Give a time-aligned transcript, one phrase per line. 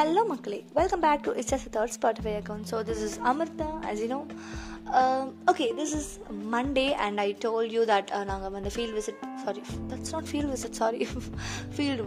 [0.00, 0.64] Hello, Makali.
[0.72, 2.66] Welcome back to It's Just a Third Spotify account.
[2.66, 4.26] So, this is Amartha, as you know.
[4.90, 9.18] Um, okay, this is Monday, and I told you that uh, நாங்கள் வந்து field visit,
[9.44, 11.04] sorry, that's not field visit, sorry,
[11.78, 12.00] field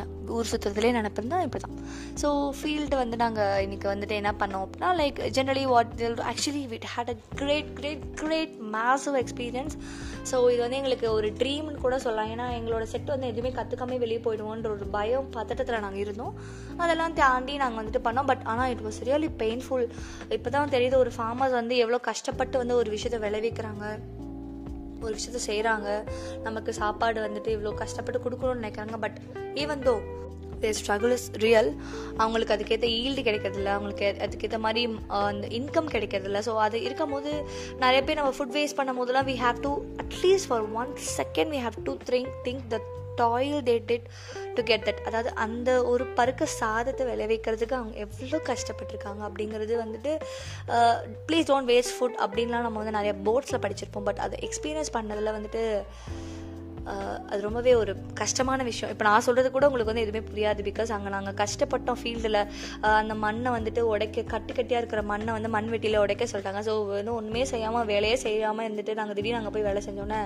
[0.00, 0.14] work.
[0.36, 1.78] ஊர் சுற்றுறதுலேயே நினப்பிருந்தா இப்படி தான்
[2.22, 2.28] so
[2.58, 5.92] field வந்து நாங்கள் இன்றைக்கி வந்துட்டு என்ன பண்ணோம் அப்படின்னா like generally what
[6.32, 9.76] actually we had a great great great massive experience
[10.30, 12.30] so இது வந்து எங்களுக்கு ஒரு ட்ரீம்னு கூட சொல்லலாம்.
[12.34, 16.36] ஏன்னா எங்களோட செட் வந்து எதுவுமே கற்றுக்காம வெளியே போயிடுவோன்ற ஒரு பயம் பதட்டத்தில் நாங்கள் இருந்தோம்.
[16.82, 18.30] அதெல்லாம் தாண்டி நாங்கள் வந்துட்டு பண்ணோம்.
[18.32, 19.88] பட் ஆனால் இட் வாஸ் ரியலி பெயின்ஃபுல்
[20.38, 23.84] இப்போ தான் தெரியுது ஒரு ஃபார்மர்ஸ் வந்து எவ்வளோ கஷ்டப்பட்டு வந்து ஒரு விஷயத்தை விளைவிக்கிறாங்க.
[25.04, 25.88] ஒரு விஷயத்த செய்கிறாங்க
[26.46, 28.96] நமக்கு சாப்பாடு வந்துட்டு இவ்வளோ கஷ்டப்பட்டு கொடுக்கணும்னு நினைக்கிறாங்க.
[29.04, 29.18] But
[29.64, 29.94] even though
[30.62, 31.68] they struggle is real
[32.22, 33.72] அவங்களுக்கு அதுக்கேற்ற ஈல்டு கிடைக்கிறதில்ல.
[33.76, 34.82] அவங்களுக்கு அதுக்கேற்ற மாதிரி
[35.18, 36.40] அந்த இன்கம் கிடைக்கிறதில்ல.
[36.48, 37.32] ஸோ அது இருக்கும் போது
[37.82, 39.72] நிறைய பேர் நம்ம ஃபுட் வேஸ்ட் பண்ணும் போதெல்லாம் we have to
[40.04, 42.80] at least for one second we have to think think the
[43.20, 44.06] toil they did
[44.54, 50.12] to get that அதாவது அந்த ஒரு பருக்க சாதத்தை விளைவிக்கிறதுக்கு அவங்க எவ்வளோ கஷ்டப்பட்டிருக்காங்க அப்படிங்கிறது வந்துட்டு
[51.28, 54.06] ப்ளீஸ் டோன்ட் வேஸ்ட் ஃபுட் அப்படின்லாம் நம்ம வந்து நிறைய போர்ட்ஸில் படிச்சிருப்போம்.
[54.10, 55.62] பட் அதை எக்ஸ்பீரியன்ஸ் பண்ணதில் வந்துட்டு
[57.30, 58.92] அது ரொம்பவே ஒரு கஷ்டமான விஷயம்.
[58.94, 60.60] இப்போ நான் சொல்கிறது கூட உங்களுக்கு வந்து எதுவுமே புரியாது.
[60.68, 62.40] பிகாஸ் அங்கே நாங்கள் கஷ்டப்பட்டோம் ஃபீல்டில்
[63.00, 67.16] அந்த மண்ணை வந்துட்டு உடைக்க கட்டு கட்டியாக இருக்கிற மண்ணை வந்து மண் வெட்டியில் உடைக்க சொல்லிட்டாங்க ஸோ வந்து
[67.18, 70.22] ஒன்றுமே செய்யாமல் வேலையே செய்யாமல் இருந்துட்டு நாங்கள் திடீர்னு அங்கே போய் வேலை செஞ்சோன்னே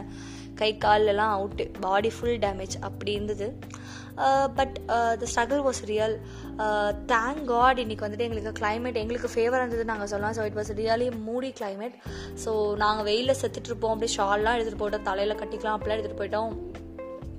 [0.61, 3.49] கை கால்லெல்லாம் அவுட்டு பாடி ஃபுல் டேமேஜ் அப்படி இருந்தது.
[4.57, 4.75] But
[5.21, 6.15] the struggle was real
[7.13, 10.35] thank God இன்னைக்கு வந்துட்டு எங்களுக்கு கிளைமேட் எங்களுக்கு ஃபேவராக இருந்தது நாங்கள் சொல்லலாம்.
[10.39, 11.95] So it was really moody climate
[12.43, 16.42] so நாங்கள் வெயிலில் செத்துட்ருப்போம் அப்படியே ஷால்லாம் எடுத்துகிட்டு போயிட்டோம் தலையில் கட்டிக்கலாம் அப்படிலாம் எடுத்துகிட்டு போயிட்டோம்.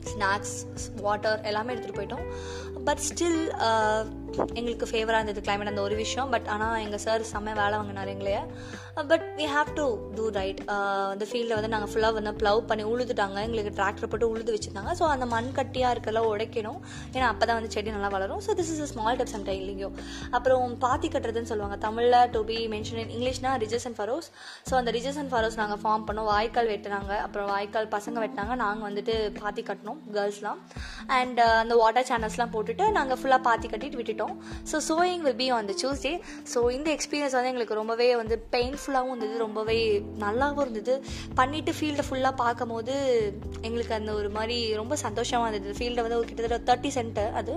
[0.10, 0.58] ஸ்நாக்ஸ்
[1.02, 2.26] வாட்டர் எல்லாமே எடுத்துகிட்டு போயிட்டோம்.
[2.88, 3.42] பட் ஸ்டில்
[4.60, 6.30] எங்களுக்கு ஃபேவராக இருந்தது கிளைமேட் அந்த ஒரு விஷயம்.
[6.34, 8.40] பட் ஆனால் எங்கள் சார் செம்ம வேலை வாங்கினார் எங்களைய.
[9.12, 9.86] But we have to
[10.18, 10.60] do right
[11.14, 13.38] அந்த ஃபீல்டில் வந்து நாங்கள் ஃபுல்லாக வந்து ப்ளவ் பண்ணி உழுதுட்டாங்க.
[13.48, 14.92] எங்களுக்கு டிராக்டர் போட்டு உழுது வச்சுருந்தாங்க.
[15.00, 16.80] ஸோ அந்த மண் கட்டியாக இருக்கலாம் உடைக்கணும்.
[17.16, 18.42] ஏன்னா அப்போ தான் வந்து செடி நல்லா வளரும்.
[18.48, 19.90] So this is a small dips and டைலிங்கோ
[20.38, 21.78] அப்புறம் பாத்தி கட்டுறதுன்னு சொல்லுவாங்க.
[21.88, 24.30] தமிழில் டு பி மென்ஷன் இன் இங்கிலீஷ்னா ரிஜஸ் அண்ட் ஃபரோஸ்
[24.70, 26.30] ஸோ அந்த ரிஜஸ் அண்ட் ஃபரோஸ் நாங்கள் ஃபார்ம் பண்ணோம்.
[26.34, 27.14] வாய்க்கால் வெட்டினாங்க.
[27.26, 28.56] அப்புறம் வாய்க்கால் பசங்க வெட்டினாங்க.
[28.66, 30.62] நாங்கள் வந்துட்டு பாத்தி கட்டினோம் கேர்ள்ஸ்லாம்
[31.20, 34.23] அண்ட் uh, அந்த வாட்டர் சேனல்ஸ்லாம் போட்டுட்டு நாங்கள் ஃபுல்லாக பாத்தி கட்டிட்டு விட்டுட்டோம்.
[34.72, 36.14] So sowing will be on the Tuesday
[36.54, 39.38] so இந்த எக்ஸ்பீரியன்ஸ் வந்து எங்களுக்கு ரொம்பவே வந்து பெயின்ஃபுல்லாகவும் இருந்தது.
[39.46, 39.78] ரொம்பவே
[40.26, 40.96] நல்லாவும் இருந்தது.
[41.40, 42.94] பண்ணிவிட்டு ஃபீல்டை ஃபுல்லாக பார்க்கும் போது
[43.68, 45.78] எங்களுக்கு அந்த ஒரு மாதிரி ரொம்ப சந்தோஷமாக இருந்தது.
[45.80, 47.56] ஃபீல்டை வந்து ஒரு கிட்டத்தட்ட தேர்ட்டி சென்டர் அது.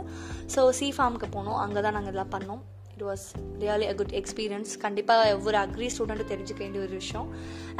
[0.56, 1.60] ஸோ சி ஃபார்முக்கு போனோம்.
[1.66, 2.62] அங்கே தான் நாங்கள் இதெல்லாம் பண்ணோம்.
[2.96, 3.24] It was
[3.62, 7.26] really a good experience கண்டிப்பாக ஒவ்வொரு அக்ரி ஸ்டூடெண்ட்டும் தெரிஞ்சுக்க வேண்டிய ஒரு விஷயம்.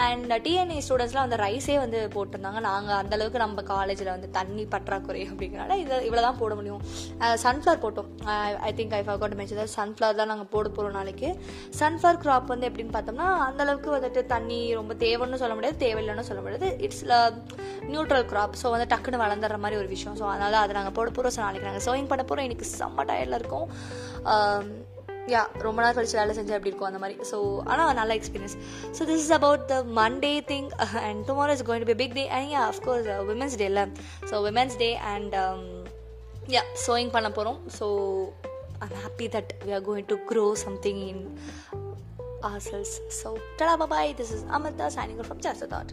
[0.07, 2.61] அண்ட் டிஎன்ஏ ஸ்டூடெண்ட்ஸ்லாம் அந்த ரைஸே வந்து போட்டிருந்தாங்க.
[2.67, 6.83] நாங்கள் அந்தளவுக்கு நம்ம காலேஜில் வந்து தண்ணி பற்றாக்குறை அப்படிங்கிறனால இதை இவ்வளோ தான் போட முடியும்.
[7.45, 8.11] சன்ஃப்ளவர் போட்டோம்.
[8.69, 11.31] I think I forgot mention sunflower தான் நாங்கள் போட போகிறோம் நாளைக்கு.
[11.81, 16.71] சன்ஃப்ளவர் க்ராப் வந்து எப்படின்னு பார்த்தோம்னா அந்தளவுக்கு வந்துட்டு தண்ணி ரொம்ப தேவைன்னு சொல்ல முடியாது தேவையில்லைன்னு சொல்ல முடியாது.
[16.89, 17.05] இட்ஸ்
[17.93, 20.19] நியூட்ரல் க்ராப் ஸோ வந்து டக்குன்னு வளர்ந்துற மாதிரி ஒரு விஷயம்.
[20.21, 23.41] ஸோ அதனால் அதை நாங்கள் போட போகிறோம் ஸோ நாளைக்கு நாங்கள் சோயிங் பண்ண போகிறோம் எனக்கு செம்ம டயர்டில்
[23.41, 23.67] இருக்கும்.
[24.35, 24.69] Um,
[25.33, 27.39] யா ரொம்ப நாள் கழிச்சு வேலை செஞ்சு அப்படி இருக்கும் அந்த மாதிரி ஸோ
[27.71, 28.57] ஆனால் நல்ல experience
[28.97, 30.69] so this is about the Monday thing
[31.07, 33.87] and tomorrow is going to be big day and yeah of course women's day இல்லை
[34.31, 35.37] so women's day and
[36.57, 37.89] yeah sowing பண்ண போகிறோம் so
[38.87, 41.25] I'm happy that we are going to grow something in
[42.43, 43.01] ourselves.
[43.11, 44.15] So, tada bye bye.
[44.17, 45.93] This is Amrita signing off from Just a Thought.